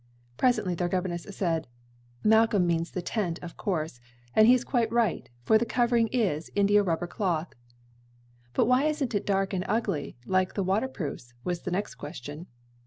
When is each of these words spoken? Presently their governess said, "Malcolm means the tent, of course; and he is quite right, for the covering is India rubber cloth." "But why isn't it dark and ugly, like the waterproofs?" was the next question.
Presently 0.35 0.73
their 0.73 0.89
governess 0.89 1.27
said, 1.29 1.67
"Malcolm 2.23 2.65
means 2.65 2.89
the 2.89 3.03
tent, 3.03 3.37
of 3.43 3.55
course; 3.55 4.01
and 4.35 4.47
he 4.47 4.55
is 4.55 4.63
quite 4.63 4.91
right, 4.91 5.29
for 5.43 5.59
the 5.59 5.63
covering 5.65 6.07
is 6.07 6.49
India 6.55 6.81
rubber 6.81 7.05
cloth." 7.05 7.53
"But 8.53 8.65
why 8.65 8.85
isn't 8.85 9.13
it 9.13 9.27
dark 9.27 9.53
and 9.53 9.63
ugly, 9.67 10.17
like 10.25 10.55
the 10.55 10.63
waterproofs?" 10.63 11.35
was 11.43 11.61
the 11.61 11.69
next 11.71 11.99
question. 12.01 12.47